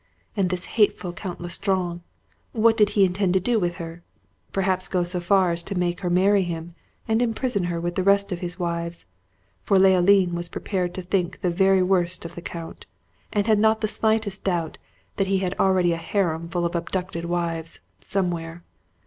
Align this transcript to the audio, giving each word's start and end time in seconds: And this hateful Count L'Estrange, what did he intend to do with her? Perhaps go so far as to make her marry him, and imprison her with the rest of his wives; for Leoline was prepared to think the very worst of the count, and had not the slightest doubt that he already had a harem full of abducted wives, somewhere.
And 0.35 0.49
this 0.49 0.65
hateful 0.65 1.13
Count 1.13 1.39
L'Estrange, 1.41 2.01
what 2.53 2.75
did 2.75 2.89
he 2.97 3.05
intend 3.05 3.35
to 3.35 3.39
do 3.39 3.59
with 3.59 3.75
her? 3.75 4.01
Perhaps 4.51 4.87
go 4.87 5.03
so 5.03 5.19
far 5.19 5.51
as 5.51 5.61
to 5.61 5.75
make 5.77 5.99
her 5.99 6.09
marry 6.09 6.41
him, 6.41 6.73
and 7.07 7.21
imprison 7.21 7.65
her 7.65 7.79
with 7.79 7.93
the 7.93 8.01
rest 8.03 8.31
of 8.31 8.39
his 8.39 8.57
wives; 8.57 9.05
for 9.61 9.77
Leoline 9.77 10.33
was 10.33 10.49
prepared 10.49 10.95
to 10.95 11.03
think 11.03 11.41
the 11.41 11.51
very 11.51 11.83
worst 11.83 12.25
of 12.25 12.33
the 12.33 12.41
count, 12.41 12.87
and 13.31 13.45
had 13.45 13.59
not 13.59 13.81
the 13.81 13.87
slightest 13.87 14.43
doubt 14.43 14.79
that 15.17 15.27
he 15.27 15.45
already 15.59 15.91
had 15.91 15.99
a 15.99 16.03
harem 16.03 16.49
full 16.49 16.65
of 16.65 16.73
abducted 16.73 17.25
wives, 17.25 17.79
somewhere. 17.99 18.63